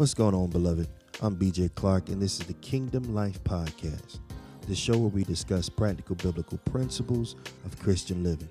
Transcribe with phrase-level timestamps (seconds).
[0.00, 0.88] What's going on, beloved?
[1.20, 4.20] I'm BJ Clark, and this is the Kingdom Life Podcast,
[4.66, 7.36] the show where we discuss practical biblical principles
[7.66, 8.48] of Christian living.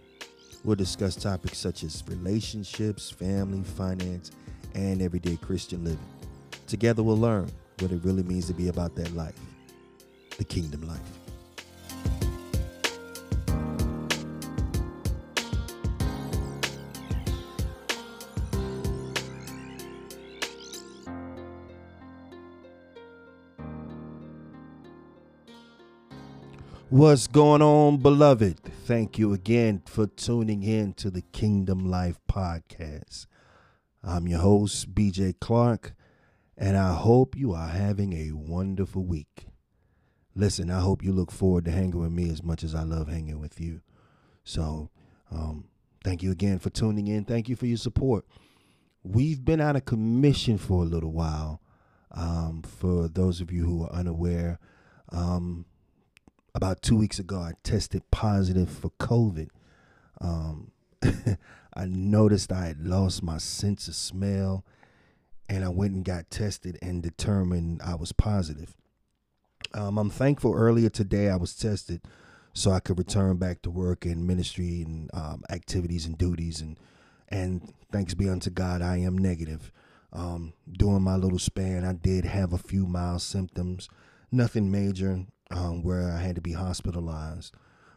[0.63, 4.29] We'll discuss topics such as relationships, family, finance,
[4.75, 5.97] and everyday Christian living.
[6.67, 9.39] Together, we'll learn what it really means to be about that life,
[10.37, 11.18] the kingdom life.
[26.99, 28.59] What's going on, beloved?
[28.83, 33.25] Thank you again for tuning in to the Kingdom Life Podcast.
[34.03, 35.93] I'm your host, BJ Clark,
[36.57, 39.45] and I hope you are having a wonderful week.
[40.35, 43.07] Listen, I hope you look forward to hanging with me as much as I love
[43.07, 43.79] hanging with you.
[44.43, 44.89] So,
[45.31, 45.69] um,
[46.03, 47.23] thank you again for tuning in.
[47.23, 48.25] Thank you for your support.
[49.03, 51.61] We've been out of commission for a little while.
[52.11, 54.59] Um, for those of you who are unaware,
[55.13, 55.65] um,
[56.55, 59.49] about two weeks ago, I tested positive for COVID.
[60.21, 60.71] Um,
[61.73, 64.65] I noticed I had lost my sense of smell,
[65.47, 68.75] and I went and got tested and determined I was positive.
[69.73, 72.01] Um, I'm thankful earlier today I was tested
[72.53, 76.77] so I could return back to work and ministry and um, activities and duties and
[77.31, 79.71] and thanks be unto God I am negative.
[80.11, 83.87] Um, during my little span, I did have a few mild symptoms,
[84.31, 87.53] nothing major um, where I had to be hospitalized.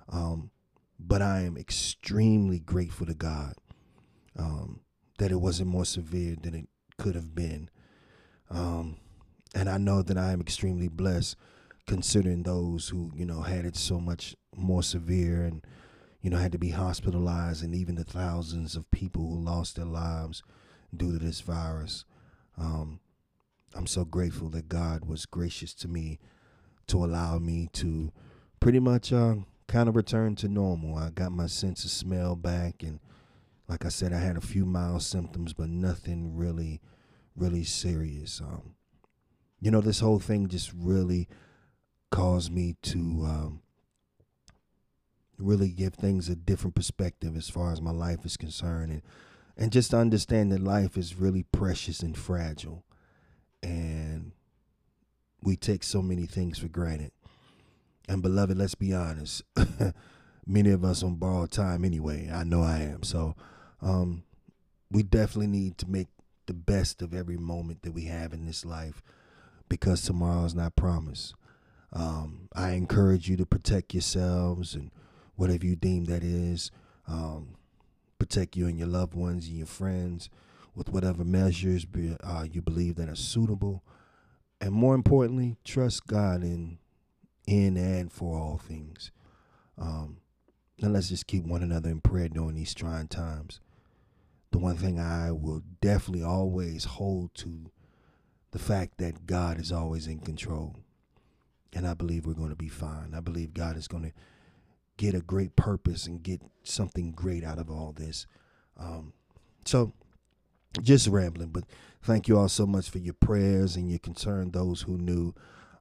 [0.09, 0.51] Um,
[0.99, 3.55] but I am extremely grateful to God
[4.39, 4.81] um,
[5.19, 7.71] that it wasn't more severe than it could have been.
[8.51, 8.99] Um,
[9.55, 11.37] and I know that I am extremely blessed
[11.87, 15.67] considering those who, you know, had it so much more severe and,
[16.21, 19.85] you know, had to be hospitalized and even the thousands of people who lost their
[19.85, 20.43] lives
[20.95, 22.05] due to this virus.
[22.57, 23.01] Um,
[23.75, 26.19] I'm so grateful that God was gracious to me
[26.93, 28.13] to allow me to
[28.61, 29.37] pretty much uh,
[29.67, 30.95] kind of return to normal.
[30.95, 33.01] I got my sense of smell back, and
[33.67, 36.83] like I said, I had a few mild symptoms, but nothing really,
[37.35, 38.43] really serious.
[38.43, 38.75] Um,
[39.59, 41.29] you know, this whole thing just really
[42.11, 43.63] caused me to um,
[45.39, 49.03] really give things a different perspective as far as my life is concerned, and
[49.57, 52.85] and just understand that life is really precious and fragile,
[53.63, 54.33] and
[55.43, 57.13] we take so many things for granted.
[58.09, 59.43] And beloved, let's be honest.
[60.47, 62.31] many of us on borrowed time anyway.
[62.33, 63.03] I know I am.
[63.03, 63.35] So
[63.81, 64.25] um,
[64.91, 66.09] we definitely need to make
[66.47, 69.03] the best of every moment that we have in this life
[69.69, 71.35] because tomorrow is not promised.
[71.93, 74.91] Um, I encourage you to protect yourselves and
[75.37, 76.71] whatever you deem that is.
[77.07, 77.57] Um,
[78.19, 80.29] protect you and your loved ones and your friends
[80.75, 83.83] with whatever measures be, uh, you believe that are suitable
[84.63, 86.79] and more importantly, trust God in
[87.47, 89.11] in and for all things.
[89.77, 90.19] Um,
[90.81, 93.61] and let's just keep one another in prayer during these trying times.
[94.53, 97.73] The one thing I will definitely always hold to
[98.53, 100.77] the fact that God is always in control.
[101.73, 103.15] And I believe we're going to be fine.
[103.17, 104.13] I believe God is going to
[104.97, 108.27] get a great purpose and get something great out of all this.
[108.79, 109.15] Um,
[109.65, 109.93] so
[110.83, 111.65] just rambling, but
[112.03, 114.51] thank you all so much for your prayers and your concern.
[114.51, 115.35] Those who knew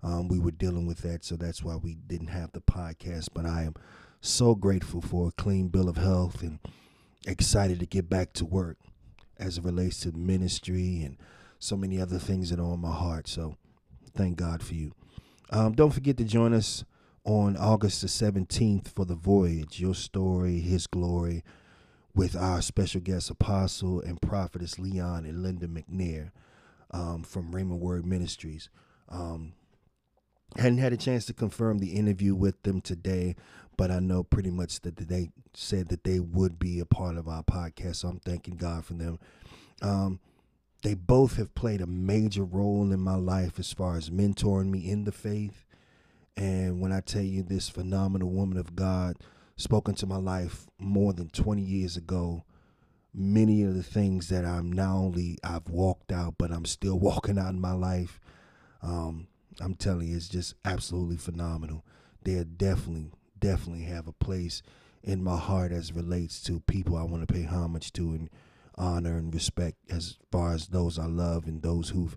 [0.03, 3.29] um, we were dealing with that, so that's why we didn't have the podcast.
[3.33, 3.75] But I am
[4.21, 6.59] so grateful for a clean bill of health and
[7.25, 8.77] excited to get back to work
[9.37, 11.17] as it relates to ministry and
[11.59, 13.27] so many other things that are on my heart.
[13.27, 13.57] So
[14.15, 14.93] thank God for you.
[15.49, 16.83] Um, don't forget to join us
[17.23, 21.43] on August the 17th for the voyage, your story, his glory
[22.13, 26.31] with our special guest apostle and prophetess Leon and Linda McNair
[26.91, 28.69] um, from Rhema Word Ministries.
[29.09, 29.53] Um,
[30.57, 33.35] hadn't had a chance to confirm the interview with them today,
[33.77, 37.27] but I know pretty much that they said that they would be a part of
[37.27, 37.97] our podcast.
[37.97, 39.19] So I'm thanking God for them.
[39.81, 40.19] Um,
[40.83, 44.89] they both have played a major role in my life as far as mentoring me
[44.89, 45.65] in the faith.
[46.35, 49.17] And when I tell you this phenomenal woman of God,
[49.61, 52.43] spoken to my life more than 20 years ago.
[53.13, 57.37] Many of the things that i'm not only i've walked out but i'm still walking
[57.37, 58.19] out in my life.
[58.81, 59.27] Um,
[59.59, 61.85] i'm telling you it's just absolutely phenomenal.
[62.23, 64.61] They definitely definitely have a place
[65.03, 68.29] in my heart as relates to people i want to pay homage to and
[68.75, 72.15] honor and respect as far as those i love and those who've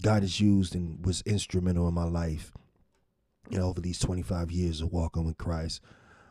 [0.00, 2.52] god has used and was instrumental in my life
[3.50, 5.82] you know over these 25 years of walking with christ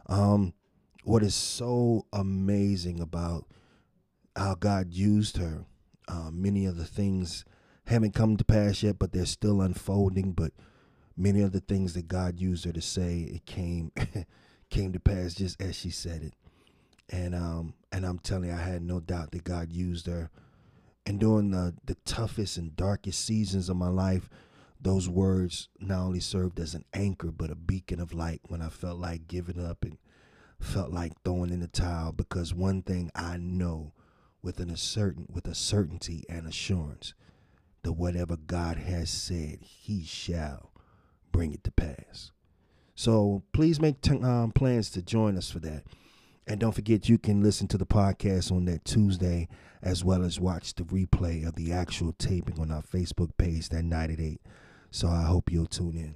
[0.07, 0.53] um,
[1.03, 3.45] what is so amazing about
[4.35, 5.65] how God used her,
[6.07, 7.45] uh, many of the things
[7.85, 10.33] haven't come to pass yet, but they're still unfolding.
[10.33, 10.53] But
[11.15, 13.91] many of the things that God used her to say, it came
[14.69, 16.33] came to pass just as she said it.
[17.09, 20.29] And um and I'm telling you, I had no doubt that God used her.
[21.05, 24.29] And during the the toughest and darkest seasons of my life,
[24.83, 28.69] those words not only served as an anchor but a beacon of light when I
[28.69, 29.97] felt like giving up and
[30.59, 33.93] felt like throwing in the towel because one thing I know
[34.41, 37.13] with an certain with a certainty and assurance
[37.83, 40.71] that whatever God has said he shall
[41.31, 42.31] bring it to pass.
[42.95, 45.83] So please make t- um, plans to join us for that.
[46.45, 49.47] And don't forget, you can listen to the podcast on that Tuesday
[49.81, 53.83] as well as watch the replay of the actual taping on our Facebook page that
[53.83, 54.41] night at 8.
[54.93, 56.15] So I hope you'll tune in.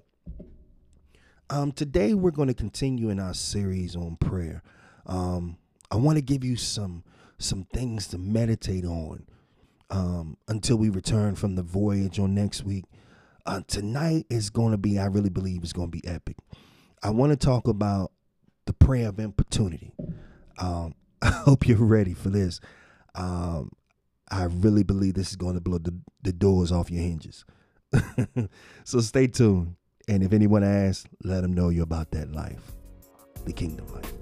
[1.49, 4.61] Um, today we're going to continue in our series on prayer.
[5.07, 5.57] Um,
[5.89, 7.03] I want to give you some
[7.39, 9.25] some things to meditate on
[9.89, 12.85] um, until we return from the voyage on next week.
[13.47, 16.37] Uh, tonight is going to be, I really believe, is going to be epic.
[17.01, 18.11] I want to talk about
[18.67, 19.91] the prayer of importunity.
[20.59, 22.59] Um, I hope you're ready for this.
[23.15, 23.71] Um,
[24.29, 27.43] I really believe this is going to blow the, the doors off your hinges.
[28.83, 29.75] so stay tuned.
[30.07, 32.71] And if anyone asks, let them know you're about that life,
[33.45, 34.13] the kingdom life.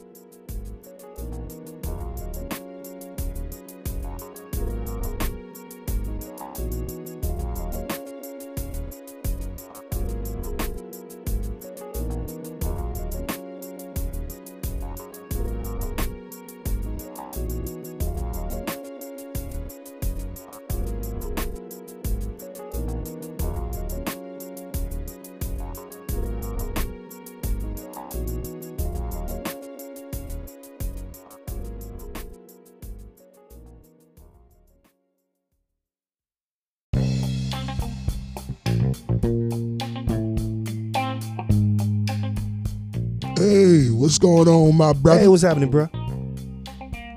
[44.15, 45.19] What's going on, my brother?
[45.19, 45.89] Hey, what's happening, bro?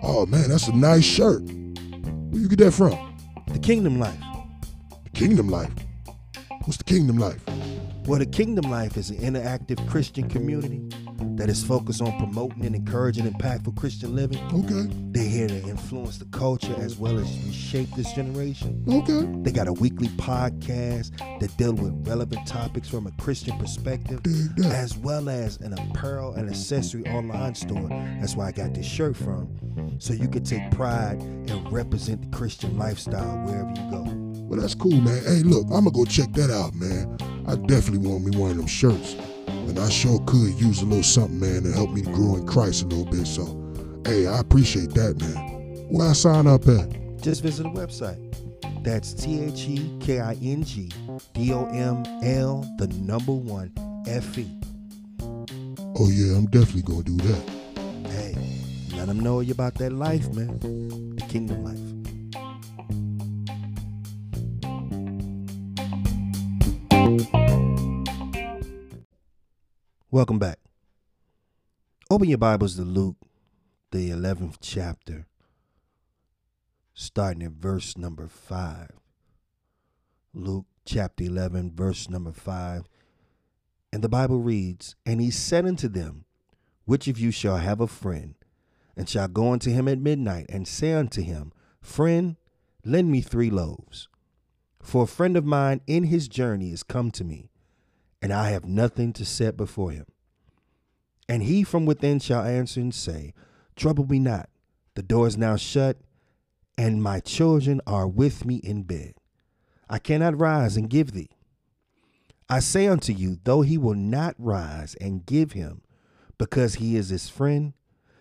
[0.03, 1.43] Oh man, that's a nice shirt.
[1.43, 3.15] Where you get that from?
[3.47, 4.19] The kingdom life.
[5.05, 5.71] The Kingdom Life.
[6.65, 7.41] What's the Kingdom Life?
[8.07, 10.88] Well, the Kingdom Life is an interactive Christian community
[11.39, 14.39] that is focused on promoting and encouraging impactful Christian living.
[14.53, 18.85] Okay, They're here to influence the culture as well as reshape this generation.
[18.89, 19.27] okay.
[19.43, 24.73] They got a weekly podcast that deal with relevant topics from a Christian perspective, that.
[24.73, 27.89] as well as an apparel and accessory online store.
[28.21, 29.49] That's where I got this shirt from.
[29.99, 34.05] So you can take pride and represent the Christian lifestyle wherever you go.
[34.49, 35.23] Well, that's cool, man.
[35.25, 37.17] Hey, look, I'm gonna go check that out, man.
[37.47, 39.15] I definitely want me one of them shirts.
[39.69, 42.83] And I sure could use a little something, man, to help me grow in Christ
[42.83, 43.27] a little bit.
[43.27, 43.45] So,
[44.07, 45.37] hey, I appreciate that, man.
[45.91, 47.21] Where I sign up at?
[47.21, 48.25] Just visit the website.
[48.83, 50.91] That's T H E K I N G
[51.35, 53.71] D O M L, the number one
[54.07, 54.49] F E.
[55.21, 58.11] Oh yeah, I'm definitely gonna do that.
[58.11, 58.37] Hey,
[58.97, 60.59] let them know you about that life, man.
[61.17, 61.88] The kingdom life.
[70.11, 70.59] Welcome back.
[72.11, 73.19] Open your Bibles to Luke,
[73.91, 75.27] the 11th chapter,
[76.95, 78.93] starting at verse number 5.
[80.33, 82.89] Luke chapter 11, verse number 5.
[83.93, 86.25] And the Bible reads, And he said unto them,
[86.87, 88.35] Which of you shall have a friend,
[88.97, 92.37] and shall go unto him at midnight, and say unto him, Friend,
[92.83, 94.09] lend me three loaves.
[94.81, 97.51] For a friend of mine in his journey is come to me,
[98.21, 100.07] and I have nothing to set before him.
[101.29, 103.35] And he from within shall answer and say,
[103.77, 104.49] Trouble me not,
[104.95, 105.99] the door is now shut,
[106.77, 109.15] and my children are with me in bed.
[109.89, 111.31] I cannot rise and give thee.
[112.49, 115.83] I say unto you, though he will not rise and give him,
[116.39, 117.75] because he is his friend,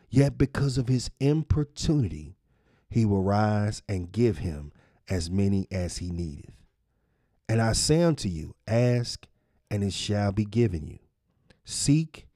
[0.09, 2.35] yet because of his importunity,
[2.89, 4.71] he will rise and give him
[5.09, 6.51] as many as he needeth.
[7.47, 9.25] And I say unto you, ask,
[9.69, 10.99] and it shall be given you.
[11.65, 12.27] Seek,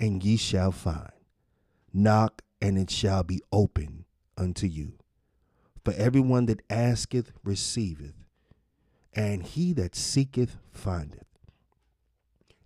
[0.00, 1.12] and ye shall find.
[1.92, 4.04] Knock, and it shall be opened
[4.36, 4.94] unto you.
[5.84, 8.14] For everyone that asketh receiveth,
[9.14, 11.26] and he that seeketh findeth.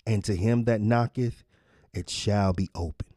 [0.06, 1.42] And to him that knocketh,
[1.92, 3.08] it shall be open.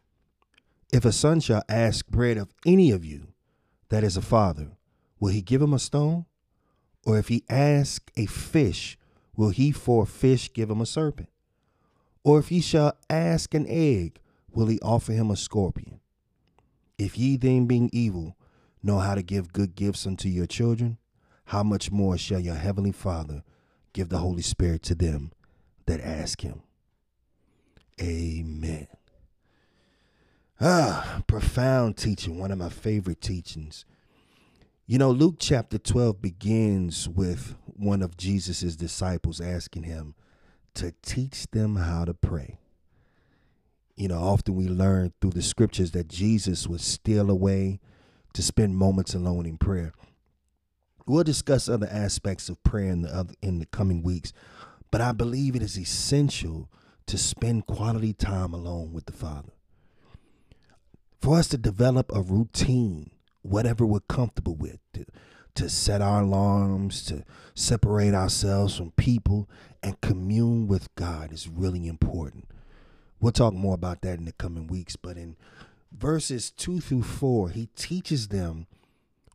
[0.92, 3.28] If a son shall ask bread of any of you
[3.90, 4.72] that is a father,
[5.20, 6.26] will he give him a stone?
[7.06, 8.98] Or if he ask a fish,
[9.40, 11.30] will he for a fish give him a serpent?
[12.26, 14.20] Or if he shall ask an egg,
[14.52, 16.02] will he offer him a scorpion?
[16.98, 18.36] If ye then, being evil,
[18.84, 20.98] know how to give good gifts unto your children,
[21.46, 23.44] how much more shall your heavenly Father
[23.94, 25.32] give the Holy Spirit to them
[25.86, 26.62] that ask him?
[28.02, 28.88] Amen.
[30.60, 33.86] Ah, profound teaching, one of my favorite teachings.
[34.90, 40.16] You know, Luke chapter 12 begins with one of Jesus' disciples asking him
[40.74, 42.58] to teach them how to pray.
[43.96, 47.80] You know, often we learn through the scriptures that Jesus was still away
[48.34, 49.94] to spend moments alone in prayer.
[51.06, 54.34] We'll discuss other aspects of prayer in the other, in the coming weeks,
[54.90, 56.68] but I believe it is essential
[57.06, 59.54] to spend quality time alone with the Father.
[61.22, 65.06] For us to develop a routine whatever we're comfortable with, to,
[65.56, 69.50] to set our alarms, to separate ourselves from people,
[69.82, 72.48] and commune with God is really important.
[73.20, 75.36] We'll talk more about that in the coming weeks, but in
[75.92, 78.68] verses 2 through 4, he teaches them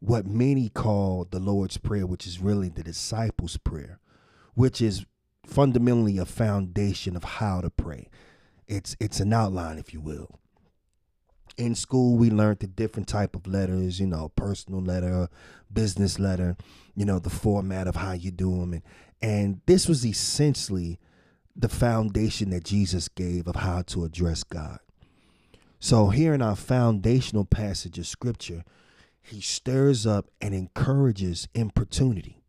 [0.00, 4.00] what many call the Lord's Prayer, which is really the disciples' prayer,
[4.54, 5.04] which is
[5.46, 8.08] fundamentally a foundation of how to pray.
[8.66, 10.40] It's it's an outline, if you will
[11.56, 15.28] in school we learned the different type of letters you know personal letter
[15.72, 16.56] business letter
[16.94, 18.82] you know the format of how you do them and
[19.22, 20.98] and this was essentially
[21.56, 24.78] the foundation that jesus gave of how to address god.
[25.78, 28.64] So here in our foundational passage of scripture
[29.24, 32.42] he stirs up and encourages importunity.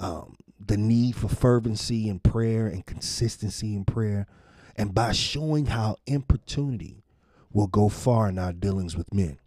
[0.00, 4.26] Um, the need for fervency in prayer and consistency in prayer.
[4.74, 7.04] And by showing how importunity
[7.52, 9.38] will go far in our dealings with men.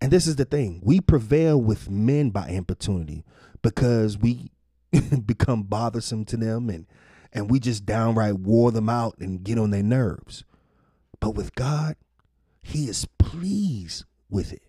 [0.00, 3.24] And this is the thing we prevail with men by importunity
[3.62, 4.50] because we
[5.26, 6.86] become bothersome to them and,
[7.32, 10.44] and we just downright wore them out and get on their nerves.
[11.20, 11.96] But with God,
[12.62, 14.62] He is pleased with it.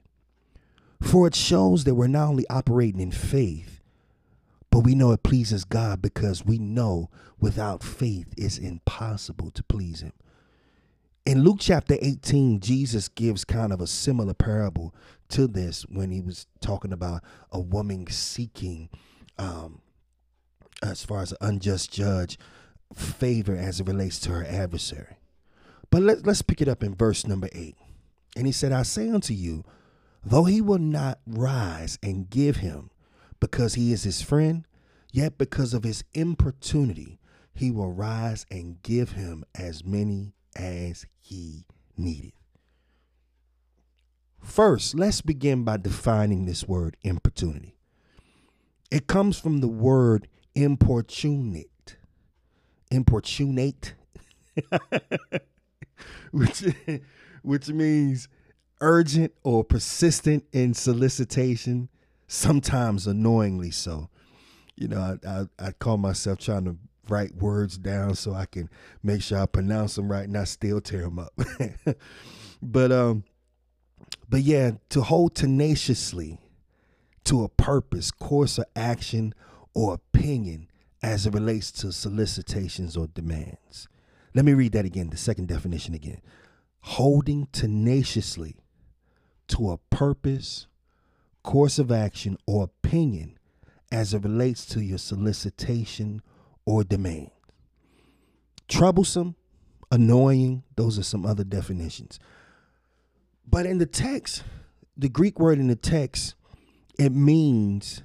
[1.02, 3.82] For it shows that we're not only operating in faith,
[4.72, 10.02] but we know it pleases God because we know without faith it's impossible to please
[10.02, 10.14] Him.
[11.26, 14.94] In Luke chapter 18, Jesus gives kind of a similar parable
[15.30, 18.90] to this when he was talking about a woman seeking,
[19.40, 19.82] um,
[20.84, 22.38] as far as an unjust judge,
[22.94, 25.18] favor as it relates to her adversary.
[25.90, 27.76] But let, let's pick it up in verse number 8.
[28.38, 29.64] And he said, I say unto you,
[30.24, 32.92] though he will not rise and give him
[33.40, 34.68] because he is his friend,
[35.12, 37.18] yet because of his importunity,
[37.52, 41.66] he will rise and give him as many as he
[41.98, 42.34] needed.
[44.42, 47.76] First, let's begin by defining this word importunity.
[48.92, 51.98] It comes from the word importunate.
[52.92, 53.96] Importunate,
[56.32, 56.64] which,
[57.42, 58.30] which means
[58.80, 61.90] urgent or persistent in solicitation,
[62.28, 64.10] sometimes annoyingly so.
[64.76, 66.78] You know, I, I, I call myself trying to
[67.10, 68.70] write words down so I can
[69.04, 71.34] make sure I pronounce them right and I still tear them up.
[72.62, 73.24] but um
[74.30, 76.40] but yeah, to hold tenaciously
[77.26, 79.34] to a purpose, course of action
[79.74, 80.70] or opinion
[81.04, 83.88] as it relates to solicitations or demands.
[84.34, 86.22] Let me read that again, the second definition again.
[86.82, 88.58] Holding tenaciously
[89.48, 90.68] to a purpose,
[91.44, 93.38] course of action, or opinion
[93.92, 96.22] as it relates to your solicitation
[96.66, 97.32] or demand.
[98.68, 99.36] Troublesome,
[99.92, 102.20] annoying, those are some other definitions.
[103.48, 104.44] But in the text,
[104.98, 106.36] the Greek word in the text,
[106.98, 108.02] it means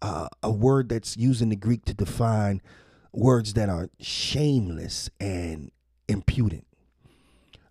[0.00, 2.60] uh, a word that's used in the Greek to define
[3.12, 5.70] words that are shameless and
[6.08, 6.66] impudent.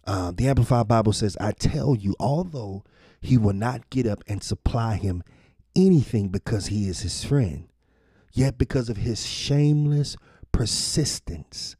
[0.05, 2.83] Uh, the Amplified Bible says, I tell you, although
[3.21, 5.23] he will not get up and supply him
[5.75, 7.67] anything because he is his friend,
[8.33, 10.15] Yet, because of his shameless
[10.51, 11.75] persistence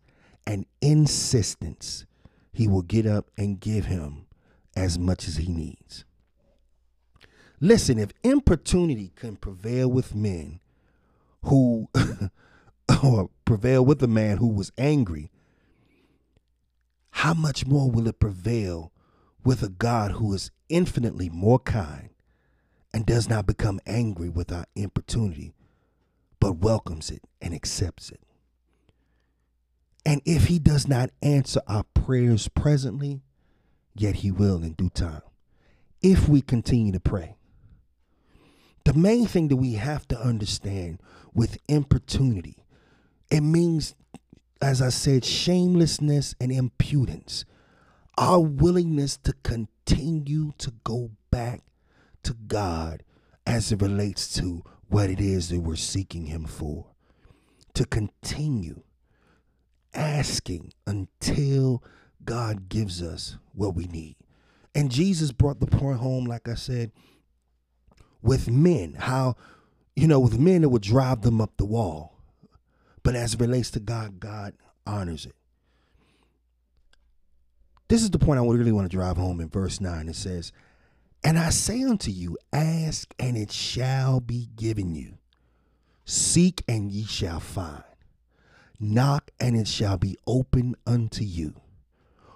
[0.46, 2.06] and insistence,
[2.52, 4.26] he will get up and give him
[4.76, 6.06] as much as he needs.
[7.60, 10.60] Listen, if importunity can prevail with men
[11.44, 11.90] who,
[13.04, 15.32] or prevail with a man who was angry,
[17.12, 18.92] how much more will it prevail
[19.44, 22.10] with a God who is infinitely more kind
[22.94, 25.54] and does not become angry with our importunity,
[26.42, 28.20] but welcomes it and accepts it.
[30.06, 33.22] And if he does not answer our prayers presently,
[33.96, 35.22] yet he will in due time,
[36.02, 37.36] if we continue to pray.
[38.84, 41.00] The main thing that we have to understand
[41.36, 42.66] with importunity,
[43.30, 43.94] it means,
[44.60, 47.46] as I said, shamelessness and impudence,
[48.18, 51.62] our willingness to continue to go back
[52.24, 53.04] to God
[53.46, 56.86] as it relates to what it is that we're seeking Him for.
[57.76, 58.84] To continue
[59.94, 61.82] asking until
[62.26, 64.18] God gives us what we need.
[64.76, 66.92] And Jesus brought the point home, like I said,
[68.22, 69.36] with men, how,
[69.96, 72.18] you know, with men it would drive them up the wall.
[73.02, 74.54] But as it relates to God, God
[74.86, 75.36] honors it.
[77.88, 80.10] This is the point I really want to drive home in verse 9.
[80.10, 80.52] It says,
[81.24, 85.18] And I say unto you, ask, and it shall be given you.
[86.06, 87.84] Seek, and ye shall find.
[88.80, 91.54] Knock, and it shall be open unto you.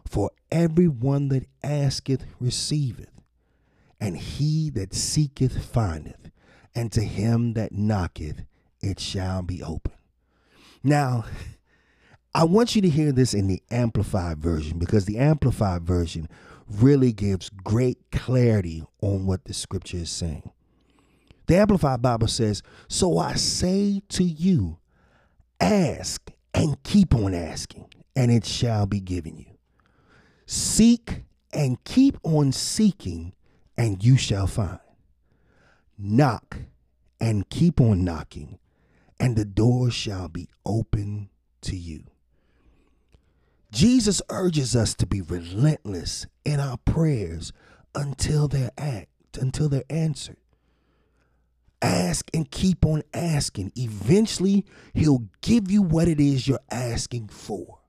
[0.07, 3.09] For every one that asketh receiveth,
[3.99, 6.29] and he that seeketh findeth,
[6.75, 8.43] and to him that knocketh
[8.81, 9.93] it shall be open.
[10.83, 11.25] Now,
[12.35, 16.27] I want you to hear this in the Amplified version because the Amplified version
[16.69, 20.51] really gives great clarity on what the scripture is saying.
[21.47, 24.79] The Amplified Bible says, So I say to you,
[25.59, 29.57] ask and keep on asking, and it shall be given you.
[30.47, 33.33] Seek and keep on seeking,
[33.77, 34.79] and you shall find.
[35.97, 36.57] Knock
[37.19, 38.59] and keep on knocking,
[39.19, 41.29] and the door shall be open
[41.61, 42.05] to you.
[43.75, 47.51] Jesus urges us to be relentless in our prayers
[47.93, 50.37] until they're act, until they're answered.
[51.81, 53.73] Ask and keep on asking.
[53.75, 57.79] Eventually, he'll give you what it is you're asking for.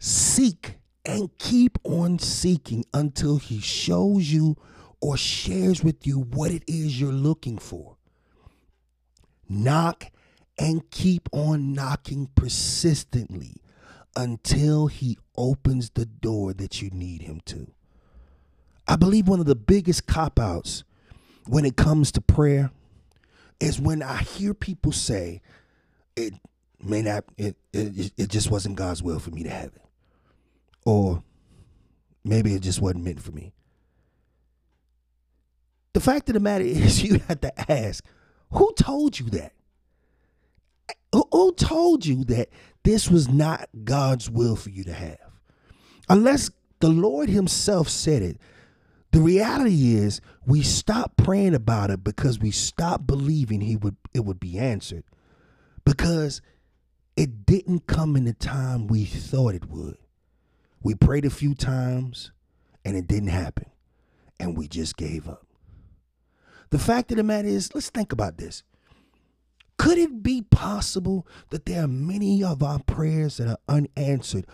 [0.00, 4.56] Seek and keep on seeking until he shows you
[5.00, 7.98] or shares with you what it is you're looking for.
[9.48, 10.06] Knock
[10.58, 13.61] and keep on knocking persistently
[14.16, 17.70] until he opens the door that you need him to.
[18.86, 20.84] I believe one of the biggest cop outs
[21.46, 22.70] when it comes to prayer
[23.60, 25.40] is when I hear people say,
[26.16, 26.34] it
[26.82, 29.82] may not, it, it, it just wasn't God's will for me to have it
[30.84, 31.22] or
[32.24, 33.52] maybe it just wasn't meant for me.
[35.92, 38.04] The fact of the matter is, you have to ask
[38.50, 39.52] who told you that?
[41.12, 42.48] Who told you that
[42.84, 45.18] this was not God's will for you to have?
[46.08, 48.38] Unless the Lord Himself said it.
[49.12, 54.24] The reality is we stop praying about it because we stop believing he would it
[54.24, 55.04] would be answered.
[55.84, 56.42] Because
[57.16, 59.98] it didn't come in the time we thought it would.
[60.82, 62.32] We prayed a few times
[62.84, 63.66] and it didn't happen.
[64.40, 65.46] And we just gave up.
[66.70, 68.64] The fact of the matter is, let's think about this.
[69.78, 74.46] Could it be possible that there are many of our prayers that are unanswered,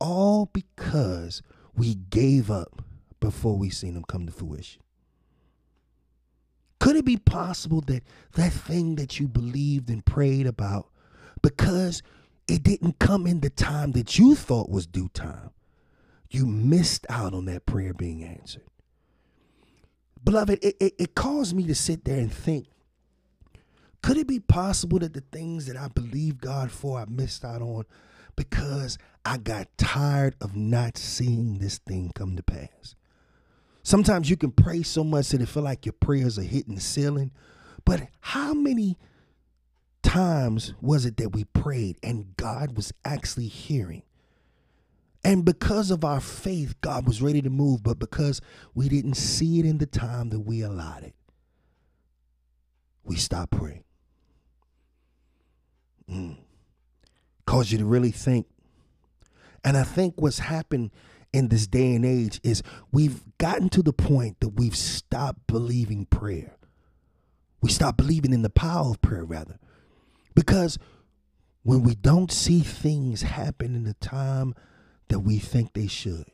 [0.00, 1.42] all because
[1.74, 2.82] we gave up
[3.18, 4.82] before we seen them come to fruition?
[6.78, 10.88] Could it be possible that that thing that you believed and prayed about,
[11.42, 12.02] because
[12.46, 15.50] it didn't come in the time that you thought was due time,
[16.30, 18.62] you missed out on that prayer being answered.
[20.22, 22.66] Beloved, it, it, it caused me to sit there and think
[24.06, 27.60] could it be possible that the things that I believe God for I missed out
[27.60, 27.86] on
[28.36, 32.94] because I got tired of not seeing this thing come to pass?
[33.82, 36.80] Sometimes you can pray so much that it feel like your prayers are hitting the
[36.80, 37.32] ceiling.
[37.84, 38.96] But how many
[40.04, 44.04] times was it that we prayed and God was actually hearing?
[45.24, 48.40] And because of our faith, God was ready to move, but because
[48.72, 51.14] we didn't see it in the time that we allotted,
[53.02, 53.82] we stopped praying.
[56.10, 56.36] Mm.
[57.46, 58.46] Cause you to really think.
[59.64, 60.90] And I think what's happened
[61.32, 66.06] in this day and age is we've gotten to the point that we've stopped believing
[66.06, 66.56] prayer.
[67.60, 69.58] We stop believing in the power of prayer, rather.
[70.34, 70.78] Because
[71.62, 74.54] when we don't see things happen in the time
[75.08, 76.26] that we think they should.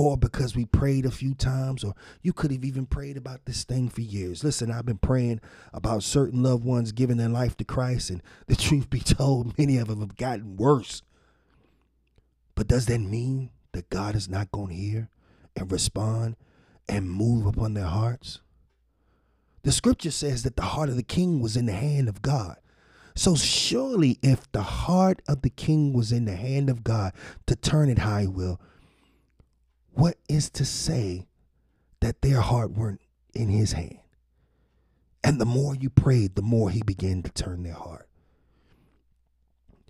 [0.00, 3.64] Or because we prayed a few times, or you could have even prayed about this
[3.64, 4.42] thing for years.
[4.42, 5.42] Listen, I've been praying
[5.74, 9.76] about certain loved ones giving their life to Christ, and the truth be told, many
[9.76, 11.02] of them have gotten worse.
[12.54, 15.10] But does that mean that God is not going to hear
[15.54, 16.36] and respond
[16.88, 18.40] and move upon their hearts?
[19.64, 22.56] The scripture says that the heart of the king was in the hand of God.
[23.14, 27.12] So surely, if the heart of the king was in the hand of God
[27.44, 28.58] to turn it how he will,
[29.92, 31.26] what is to say
[32.00, 33.00] that their heart weren't
[33.34, 33.98] in his hand?
[35.22, 38.08] And the more you prayed, the more he began to turn their heart.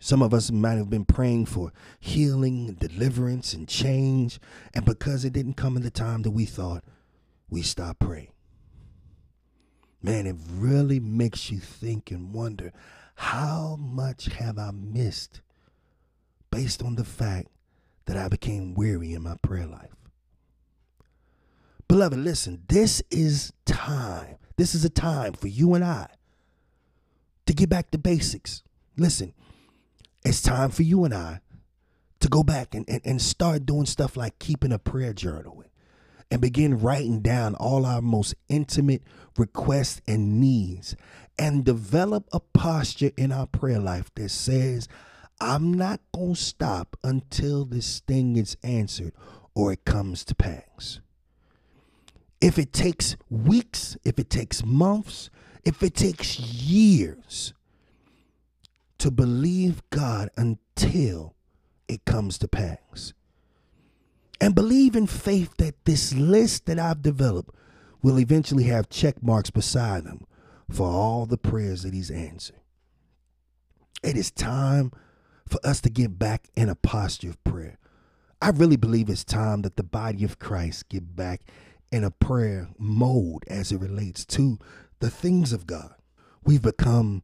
[0.01, 4.41] Some of us might have been praying for healing deliverance and change,
[4.75, 6.85] and because it didn't come in the time that we thought,
[7.51, 8.33] we stopped praying.
[10.03, 12.73] man, it really makes you think and wonder
[13.17, 15.43] how much have I missed
[16.51, 17.49] based on the fact
[18.11, 19.95] that I became weary in my prayer life.
[21.87, 24.35] Beloved, listen, this is time.
[24.57, 26.09] This is a time for you and I
[27.47, 28.65] to get back to basics.
[28.97, 29.33] Listen,
[30.25, 31.41] it's time for you and I
[32.19, 35.63] to go back and, and, and start doing stuff like keeping a prayer journal
[36.33, 39.05] and begin writing down all our most intimate
[39.39, 40.97] requests and needs
[41.39, 44.89] and develop a posture in our prayer life that says,
[45.41, 49.13] I'm not going to stop until this thing is answered
[49.55, 51.01] or it comes to pass.
[52.41, 55.31] If it takes weeks, if it takes months,
[55.65, 57.53] if it takes years
[58.99, 61.35] to believe God until
[61.89, 63.13] it comes to pass.
[64.41, 67.55] And believe in faith that this list that I've developed
[68.03, 70.27] will eventually have check marks beside them
[70.71, 72.61] for all the prayers that He's answered.
[74.03, 74.93] It is time
[75.51, 77.79] for us to get back in a posture of prayer.
[78.41, 81.43] I really believe it's time that the body of Christ get back
[81.93, 84.59] in a prayer mode as it relates to
[85.01, 85.95] the things of God.
[86.45, 87.23] We've become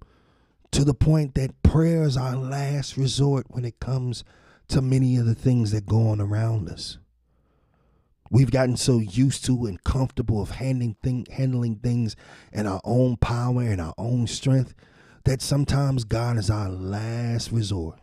[0.73, 4.25] to the point that prayer is our last resort when it comes
[4.69, 6.99] to many of the things that go on around us.
[8.31, 12.17] We've gotten so used to and comfortable of handling, thing, handling things
[12.53, 14.75] in our own power and our own strength
[15.25, 18.01] that sometimes God is our last resort.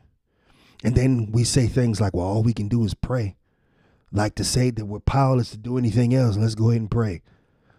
[0.84, 3.36] And then we say things like, well, all we can do is pray.
[4.12, 7.22] Like to say that we're powerless to do anything else, let's go ahead and pray.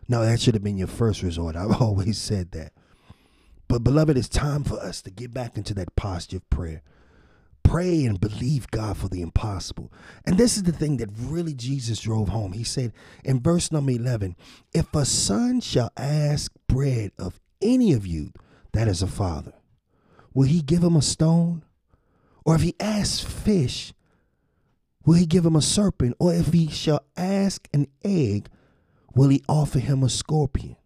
[0.08, 1.56] No, that should have been your first resort.
[1.56, 2.72] I've always said that.
[3.68, 6.82] But, beloved, it's time for us to get back into that posture of prayer
[7.64, 9.90] Pray and believe God for the impossible.
[10.24, 12.52] And this is the thing that really Jesus drove home.
[12.52, 12.92] He said
[13.24, 14.36] in verse number 11,
[14.72, 18.32] If a son shall ask bread of any of you
[18.72, 19.54] that is a father,
[20.32, 21.64] will he give him a stone?
[22.44, 23.92] Or if he asks fish,
[25.04, 26.16] will he give him a serpent?
[26.18, 28.48] Or if he shall ask an egg,
[29.14, 30.76] will he offer him a scorpion?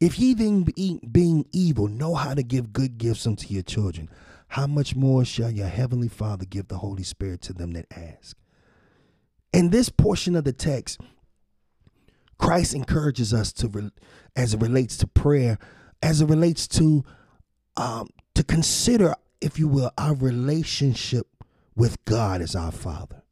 [0.00, 4.08] If ye then being evil know how to give good gifts unto your children,
[4.48, 8.36] how much more shall your heavenly Father give the Holy Spirit to them that ask?
[9.52, 11.00] In this portion of the text,
[12.38, 13.90] Christ encourages us to,
[14.36, 15.58] as it relates to prayer,
[16.02, 17.04] as it relates to,
[17.76, 21.26] um, to consider, if you will, our relationship
[21.76, 23.22] with God as our Father.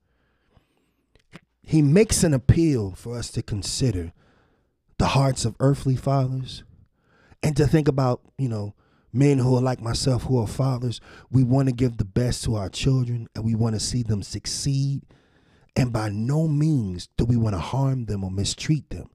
[1.62, 4.12] He makes an appeal for us to consider
[4.98, 6.62] the hearts of earthly fathers
[7.42, 8.74] and to think about, you know,
[9.12, 12.54] men who are like myself, who are fathers, we want to give the best to
[12.54, 15.02] our children and we want to see them succeed.
[15.74, 19.10] And by no means do we want to harm them or mistreat them,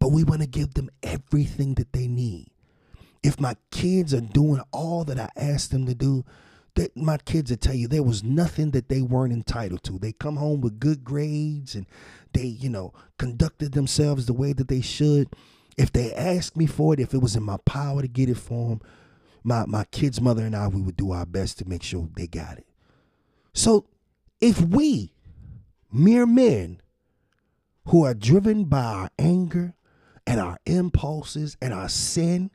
[0.00, 2.50] but we want to give them everything that they need.
[3.24, 6.26] If my kids are doing all that I asked them to do,
[6.74, 9.98] that my kids will tell you there was nothing that they weren't entitled to.
[9.98, 11.86] They come home with good grades and
[12.34, 15.28] they, you know, conducted themselves the way that they should.
[15.78, 18.36] If they asked me for it, if it was in my power to get it
[18.36, 18.82] for them,
[19.42, 22.26] my my kid's mother and I we would do our best to make sure they
[22.26, 22.66] got it.
[23.54, 23.86] So
[24.38, 25.14] if we
[25.90, 26.82] mere men
[27.86, 29.74] who are driven by our anger
[30.26, 32.50] and our impulses and our sin,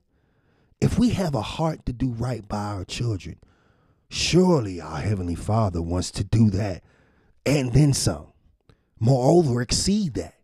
[0.81, 3.37] if we have a heart to do right by our children,
[4.09, 6.83] surely our heavenly Father wants to do that
[7.45, 8.31] and then some.
[8.99, 10.35] Moreover, exceed that.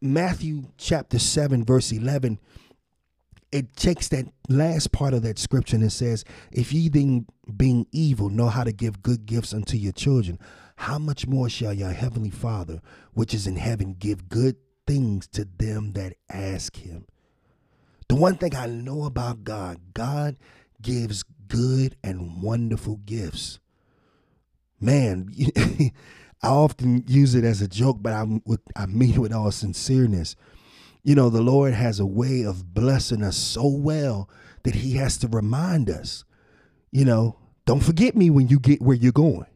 [0.00, 2.38] Matthew chapter 7 verse 11
[3.50, 7.86] it takes that last part of that scripture and it says, If ye then being
[7.92, 10.38] evil know how to give good gifts unto your children,
[10.76, 12.80] how much more shall your heavenly Father,
[13.14, 17.06] which is in heaven, give good things to them that ask him?
[18.08, 20.36] The one thing I know about God, God
[20.80, 23.58] gives good and wonderful gifts.
[24.80, 25.30] Man,
[26.42, 28.24] I often use it as a joke, but I,
[28.76, 30.36] I mean it with all sincereness
[31.08, 34.28] you know, the Lord has a way of blessing us so well
[34.64, 36.24] that He has to remind us,
[36.90, 39.46] you know, don't forget me when you get where you're going.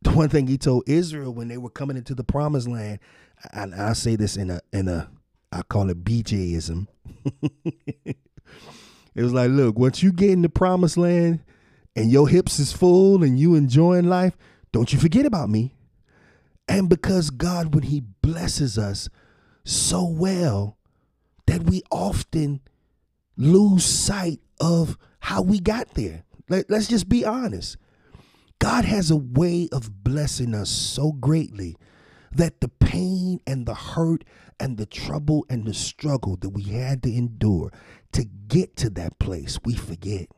[0.00, 3.00] The one thing He told Israel when they were coming into the promised land,
[3.52, 5.10] and I say this in a in a
[5.52, 6.86] I call it BJism.
[7.64, 8.16] it
[9.14, 11.40] was like, look, once you get in the promised land
[11.94, 14.36] and your hips is full and you enjoying life,
[14.72, 15.74] don't you forget about me.
[16.66, 19.08] And because God, when He blesses us,
[19.64, 20.78] so well
[21.46, 22.60] that we often
[23.36, 26.24] lose sight of how we got there.
[26.48, 27.76] Let, us just be honest.
[28.58, 31.76] God has a way of blessing us so greatly
[32.32, 34.24] that the pain and the hurt
[34.62, 37.72] and the trouble and the struggle that we had to endure
[38.12, 40.28] to get to that place, we forget.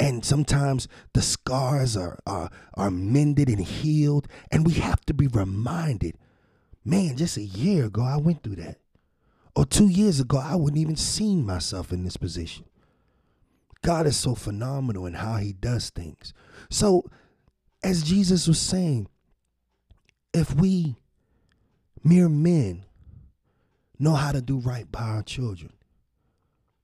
[0.00, 5.28] And sometimes the scars are, are, are mended and healed, and we have to be
[5.28, 6.16] reminded
[6.84, 8.78] man, just a year ago, I went through that.
[9.54, 12.64] Or two years ago, I wouldn't even seen myself in this position.
[13.82, 16.32] God is so phenomenal in how he does things.
[16.70, 17.04] So,
[17.82, 19.08] as Jesus was saying,
[20.32, 20.96] if we
[22.02, 22.84] mere men
[23.98, 25.72] know how to do right by our children,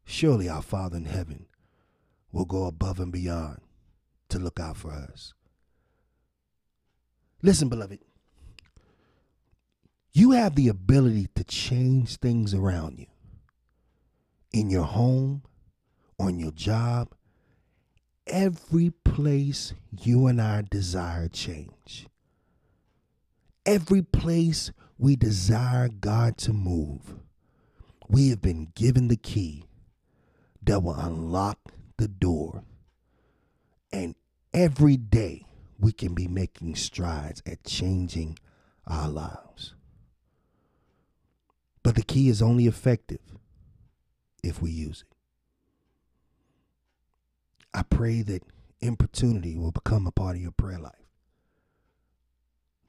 [0.04, 1.46] surely our Father in heaven
[2.32, 3.60] will go above and beyond
[4.28, 5.32] to look out for us.
[7.42, 8.00] Listen, beloved,
[10.12, 13.06] you have the ability to change things around you
[14.52, 15.42] in your home,
[16.18, 17.14] on your job,
[18.26, 22.06] every place you and I desire change.
[23.66, 27.16] Every place we desire God to move,
[28.08, 29.64] we have been given the key
[30.62, 31.58] that will unlock
[31.96, 32.64] the door.
[33.92, 34.14] And
[34.52, 35.46] every day
[35.78, 38.38] we can be making strides at changing
[38.86, 39.74] our lives.
[41.82, 43.20] But the key is only effective
[44.42, 45.16] if we use it.
[47.72, 48.42] I pray that
[48.80, 50.92] importunity will become a part of your prayer life.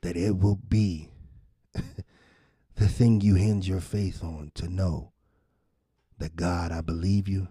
[0.01, 1.09] That it will be
[2.75, 5.11] the thing you hinge your faith on to know
[6.17, 7.47] that God, I believe you,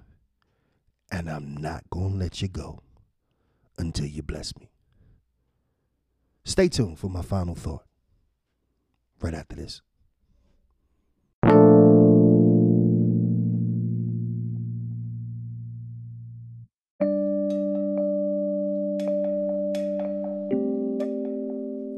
[1.11, 2.81] and I'm not going to let you go
[3.79, 4.71] until you bless me.
[6.45, 7.85] Stay tuned for my final thought
[9.21, 9.81] right after this.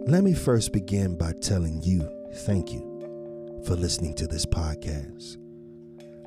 [0.08, 5.38] Let me first begin by telling you thank you for listening to this podcast.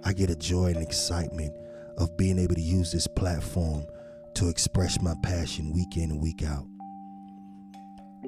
[0.04, 1.56] I get a joy and excitement
[1.98, 3.86] of being able to use this platform
[4.34, 6.65] to express my passion week in and week out.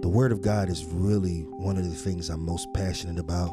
[0.02, 3.52] The Word of God is really one of the things I'm most passionate about,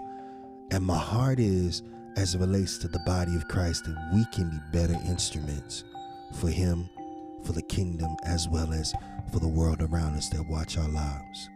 [0.71, 1.83] and my heart is
[2.17, 5.85] as it relates to the body of Christ that we can be better instruments
[6.35, 6.89] for Him,
[7.45, 8.93] for the kingdom, as well as
[9.33, 11.49] for the world around us that watch our lives.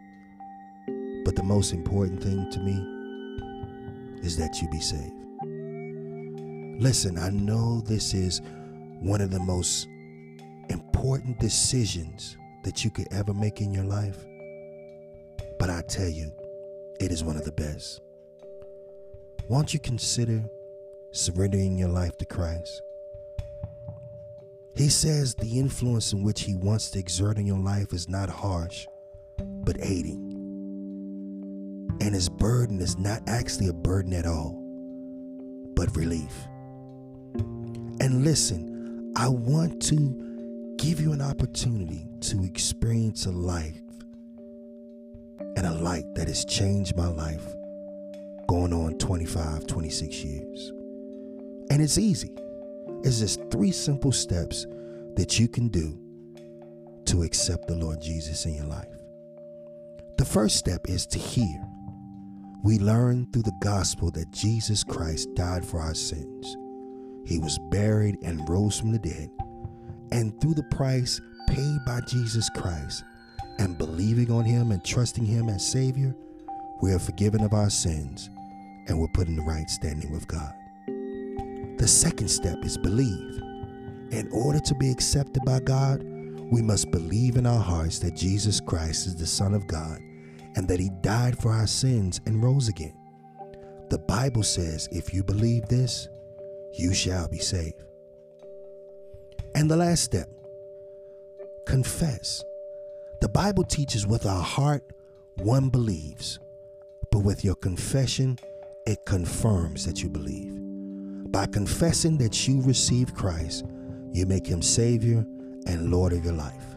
[1.23, 3.03] But the most important thing to me
[4.25, 5.11] is that you be saved.
[6.81, 8.41] Listen, I know this is
[8.99, 9.87] one of the most
[10.69, 14.17] important decisions that you could ever make in your life,
[15.59, 16.31] but I tell you,
[16.99, 18.01] it is one of the best.
[19.49, 20.43] Won't you consider
[21.11, 22.81] surrendering your life to Christ?
[24.75, 28.29] He says the influence in which he wants to exert in your life is not
[28.29, 28.87] harsh,
[29.37, 30.32] but aiding.
[32.01, 34.59] And his burden is not actually a burden at all,
[35.75, 36.33] but relief.
[37.35, 43.79] And listen, I want to give you an opportunity to experience a life
[45.55, 47.45] and a light that has changed my life
[48.47, 50.69] going on 25, 26 years.
[51.69, 52.31] And it's easy.
[53.03, 54.65] It's just three simple steps
[55.15, 55.97] that you can do
[57.05, 58.87] to accept the Lord Jesus in your life.
[60.17, 61.59] The first step is to hear
[62.63, 66.55] we learn through the gospel that Jesus Christ died for our sins.
[67.25, 69.29] He was buried and rose from the dead.
[70.11, 73.03] And through the price paid by Jesus Christ
[73.57, 76.15] and believing on Him and trusting Him as Savior,
[76.81, 78.29] we are forgiven of our sins
[78.87, 80.53] and we're put in the right standing with God.
[81.79, 83.41] The second step is believe.
[84.11, 86.05] In order to be accepted by God,
[86.51, 89.99] we must believe in our hearts that Jesus Christ is the Son of God
[90.55, 92.95] and that he died for our sins and rose again.
[93.89, 96.07] The Bible says, if you believe this,
[96.73, 97.83] you shall be saved.
[99.55, 100.29] And the last step,
[101.65, 102.43] confess.
[103.21, 104.83] The Bible teaches with our heart,
[105.35, 106.39] one believes,
[107.11, 108.39] but with your confession,
[108.85, 110.51] it confirms that you believe.
[111.31, 113.65] By confessing that you receive Christ,
[114.11, 115.25] you make him Savior
[115.67, 116.75] and Lord of your life.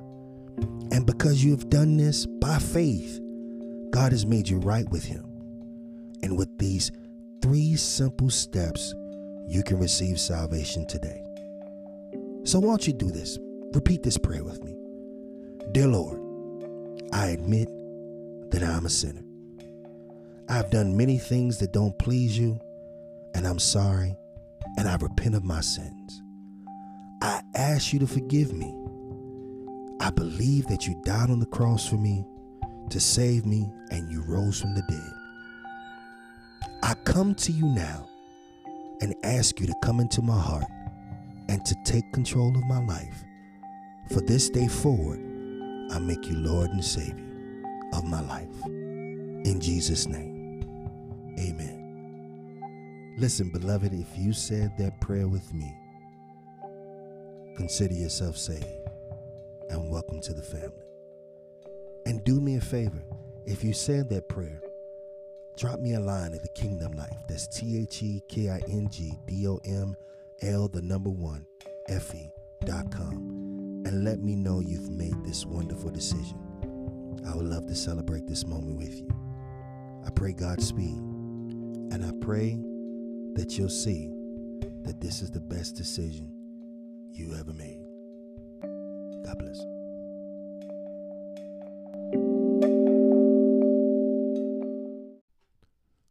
[0.92, 3.20] And because you have done this by faith,
[3.90, 5.24] God has made you right with Him.
[6.22, 6.90] And with these
[7.42, 8.94] three simple steps,
[9.46, 11.22] you can receive salvation today.
[12.44, 13.38] So, why don't you do this?
[13.72, 14.76] Repeat this prayer with me.
[15.72, 16.20] Dear Lord,
[17.12, 17.68] I admit
[18.50, 19.22] that I'm a sinner.
[20.48, 22.60] I've done many things that don't please you,
[23.34, 24.16] and I'm sorry,
[24.78, 26.22] and I repent of my sins.
[27.26, 28.72] I ask you to forgive me.
[29.98, 32.24] I believe that you died on the cross for me
[32.90, 35.12] to save me, and you rose from the dead.
[36.84, 38.08] I come to you now
[39.00, 40.66] and ask you to come into my heart
[41.48, 43.24] and to take control of my life.
[44.12, 45.18] For this day forward,
[45.90, 47.26] I make you Lord and Savior
[47.92, 48.54] of my life.
[48.66, 50.62] In Jesus' name,
[51.40, 53.16] amen.
[53.18, 55.76] Listen, beloved, if you said that prayer with me,
[57.56, 58.66] consider yourself saved
[59.70, 60.84] and welcome to the family.
[62.04, 63.02] And do me a favor,
[63.46, 64.60] if you said that prayer,
[65.56, 67.16] drop me a line at the Kingdom Life.
[67.28, 69.96] That's T H E K I N G D O M
[70.42, 71.46] L, the number one,
[71.88, 72.30] F E
[72.64, 73.82] dot com.
[73.86, 76.38] And let me know you've made this wonderful decision.
[77.26, 79.08] I would love to celebrate this moment with you.
[80.06, 80.98] I pray Godspeed.
[81.92, 82.58] And I pray
[83.34, 84.10] that you'll see
[84.82, 86.35] that this is the best decision
[87.16, 87.82] you ever made.
[89.24, 89.58] God bless.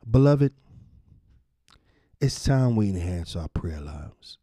[0.09, 0.53] Beloved,
[2.21, 4.37] it's time we enhance our prayer lives.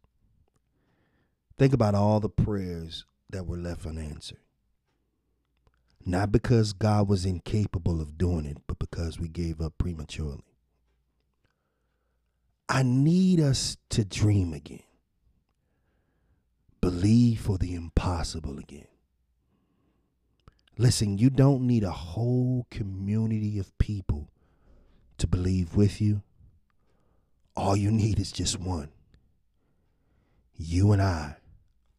[1.57, 4.39] Think about all the prayers that were left unanswered.
[6.05, 10.43] Not because God was incapable of doing it, but because we gave up prematurely.
[12.67, 14.83] I need us to dream again,
[16.83, 18.89] believe for the impossible again.
[20.77, 24.29] Listen, you don't need a whole community of people
[25.17, 26.23] to believe with you.
[27.55, 28.89] All you need is just one.
[30.57, 31.37] You and I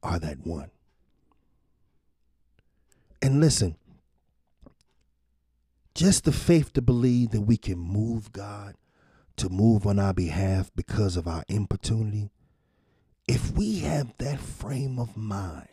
[0.03, 0.70] are that one.
[3.23, 3.77] And listen,
[5.94, 8.75] just the faith to believe that we can move God
[9.37, 12.34] to move on our behalf because of our importunity.
[13.26, 15.68] If we have that frame of mind,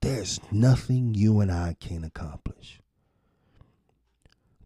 [0.00, 2.80] there's nothing you and I can accomplish.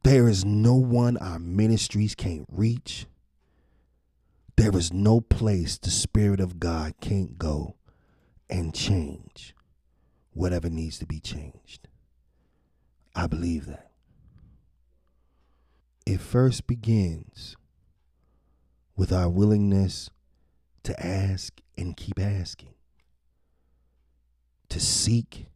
[0.03, 3.07] There is no one our ministries can't reach.
[4.57, 7.77] There is no place the Spirit of God can't go
[8.49, 9.55] and change
[10.33, 11.89] whatever needs to be changed.
[13.15, 13.91] I believe that.
[16.07, 17.57] It first begins
[18.97, 20.09] with our willingness
[20.87, 22.73] to ask and keep asking,
[24.69, 25.49] to seek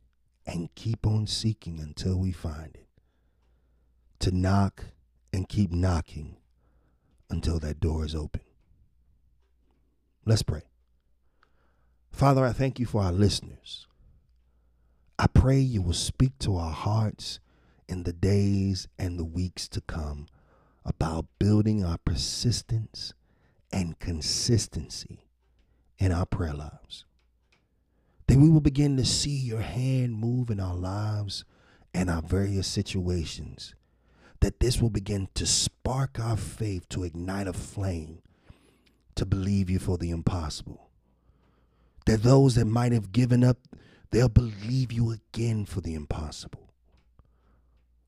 [0.45, 2.89] and keep on seeking until we find it,
[4.19, 4.87] to knock
[5.33, 6.37] and keep knocking
[7.31, 8.41] until that door is open.
[10.27, 10.63] Let's pray.
[12.11, 13.87] Father, I thank you for our listeners.
[15.17, 17.39] I pray you will speak to our hearts
[17.89, 20.27] in the days and the weeks to come
[20.85, 23.15] about building our persistence
[23.73, 25.27] and consistency
[25.99, 27.05] in our prayer lives.
[28.27, 31.45] Then we will begin to see your hand move in our lives
[31.93, 33.75] and our various situations.
[34.41, 38.23] That this will begin to spark our faith, to ignite a flame,
[39.17, 40.89] to believe you for the impossible.
[42.07, 43.59] That those that might have given up,
[44.11, 46.73] they'll believe you again for the impossible.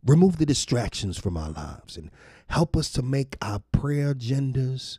[0.05, 2.11] Remove the distractions from our lives and
[2.49, 4.99] help us to make our prayer agendas,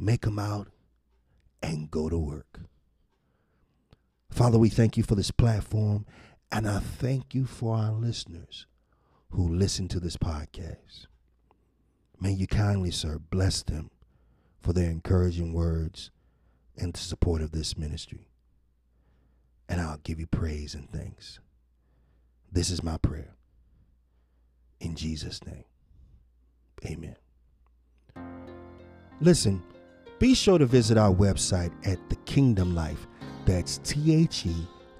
[0.00, 0.68] make them out,
[1.62, 2.60] and go to work.
[4.30, 6.06] Father, we thank you for this platform,
[6.50, 8.66] and I thank you for our listeners
[9.30, 11.06] who listen to this podcast.
[12.18, 13.90] May you kindly, sir, bless them
[14.60, 16.10] for their encouraging words
[16.76, 18.28] and the support of this ministry.
[19.68, 21.40] And I'll give you praise and thanks.
[22.50, 23.34] This is my prayer.
[24.80, 25.64] In Jesus' name,
[26.86, 27.16] amen.
[29.20, 29.62] Listen,
[30.20, 33.06] be sure to visit our website at The Kingdom Life.
[33.46, 34.54] That's T H E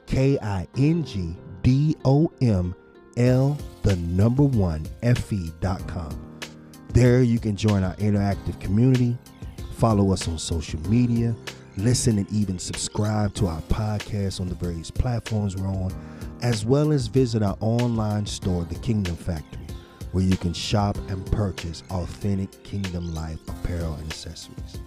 [0.07, 2.75] K I N G D O M
[3.19, 6.41] L, the number one, FE.com.
[6.89, 9.17] There you can join our interactive community,
[9.75, 11.37] follow us on social media,
[11.77, 15.93] listen and even subscribe to our podcast on the various platforms we're on,
[16.43, 19.61] as well as visit our online store, The Kingdom Factory
[20.13, 24.81] where you can shop and purchase authentic Kingdom Life apparel and accessories.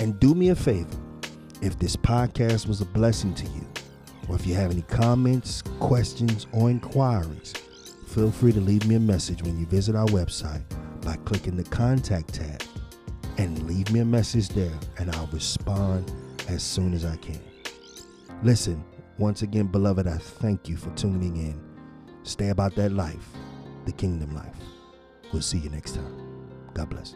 [0.00, 0.98] And do me a favor
[1.62, 3.64] if this podcast was a blessing to you,
[4.28, 7.52] or if you have any comments, questions, or inquiries,
[8.08, 10.64] feel free to leave me a message when you visit our website
[11.02, 12.62] by clicking the contact tab
[13.38, 16.12] and leave me a message there, and I'll respond
[16.48, 17.40] as soon as I can.
[18.42, 18.82] Listen,
[19.18, 21.60] once again, beloved, I thank you for tuning in.
[22.24, 23.28] Stay about that life
[23.84, 24.54] the kingdom life.
[25.32, 26.48] We'll see you next time.
[26.74, 27.14] God bless.